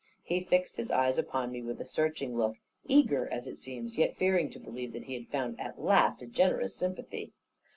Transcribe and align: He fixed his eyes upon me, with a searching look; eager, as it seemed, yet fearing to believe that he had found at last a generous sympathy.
He 0.23 0.39
fixed 0.43 0.77
his 0.77 0.89
eyes 0.89 1.19
upon 1.19 1.51
me, 1.51 1.61
with 1.61 1.79
a 1.79 1.85
searching 1.85 2.35
look; 2.35 2.55
eager, 2.87 3.29
as 3.31 3.45
it 3.45 3.59
seemed, 3.59 3.91
yet 3.97 4.17
fearing 4.17 4.49
to 4.49 4.59
believe 4.59 4.93
that 4.93 5.03
he 5.03 5.13
had 5.13 5.27
found 5.27 5.61
at 5.61 5.79
last 5.79 6.23
a 6.23 6.25
generous 6.25 6.75
sympathy. 6.75 7.33